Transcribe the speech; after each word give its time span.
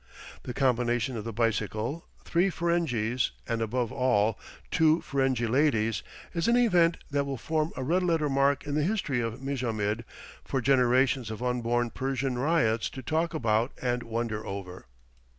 The 0.41 0.53
combination 0.55 1.15
of 1.15 1.25
the 1.25 1.31
bicycle, 1.31 2.07
three 2.25 2.49
Ferenghis, 2.49 3.29
and, 3.47 3.61
above 3.61 3.91
all, 3.91 4.39
two 4.71 4.99
Ferenghi 5.01 5.45
ladies, 5.47 6.01
is 6.33 6.47
an 6.47 6.57
event 6.57 6.97
that 7.11 7.23
will 7.23 7.37
form 7.37 7.71
a 7.77 7.83
red 7.83 8.01
letter 8.01 8.27
mark 8.27 8.65
in 8.65 8.73
the 8.73 8.81
history 8.83 9.21
of 9.21 9.43
Mijamid 9.43 10.03
for 10.43 10.59
generations 10.59 11.29
of 11.29 11.43
unborn 11.43 11.91
Persian 11.91 12.35
ryots 12.39 12.89
to 12.93 13.03
talk 13.03 13.35
about 13.35 13.73
and 13.79 14.01
wonder 14.01 14.43
over. 14.43 14.87